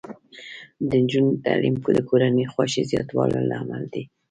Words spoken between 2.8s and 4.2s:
زیاتولو لامل دی.